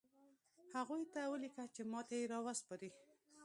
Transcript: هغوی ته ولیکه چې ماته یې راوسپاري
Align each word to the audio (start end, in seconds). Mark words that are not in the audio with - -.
هغوی 0.75 1.03
ته 1.13 1.21
ولیکه 1.31 1.63
چې 1.75 1.81
ماته 1.91 2.15
یې 2.19 2.29
راوسپاري 2.33 2.91